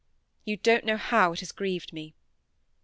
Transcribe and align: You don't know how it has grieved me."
You 0.45 0.57
don't 0.57 0.83
know 0.83 0.97
how 0.97 1.31
it 1.33 1.41
has 1.41 1.51
grieved 1.51 1.93
me." 1.93 2.15